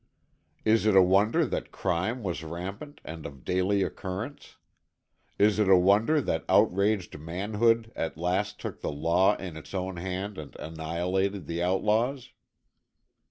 [0.65, 4.55] Is it a wonder that crime was rampant and of daily occurrence?
[5.37, 9.97] Is it a wonder that outraged manhood at last took the law in its own
[9.97, 12.31] hand and annihilated the outlaws?